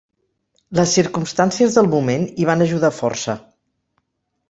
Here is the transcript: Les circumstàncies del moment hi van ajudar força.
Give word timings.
Les 0.79 0.93
circumstàncies 0.99 1.77
del 1.81 1.91
moment 1.93 2.27
hi 2.45 2.51
van 2.53 2.67
ajudar 2.69 2.93
força. 3.05 3.41